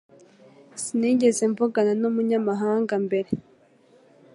Sinigeze 0.83 1.43
mvugana 1.51 1.93
numunyamahanga 2.01 2.93
mbere. 3.05 3.29